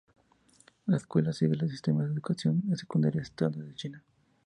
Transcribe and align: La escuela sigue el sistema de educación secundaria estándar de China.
La 0.87 0.97
escuela 0.97 1.31
sigue 1.31 1.51
el 1.53 1.69
sistema 1.69 2.03
de 2.03 2.11
educación 2.11 2.63
secundaria 2.75 3.21
estándar 3.21 3.65
de 3.67 3.75
China. 3.75 4.03